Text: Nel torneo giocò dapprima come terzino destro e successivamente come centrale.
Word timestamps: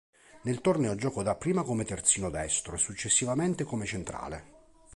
Nel 0.45 0.61
torneo 0.61 0.95
giocò 0.95 1.21
dapprima 1.21 1.61
come 1.61 1.85
terzino 1.85 2.31
destro 2.31 2.73
e 2.73 2.79
successivamente 2.79 3.65
come 3.65 3.85
centrale. 3.85 4.45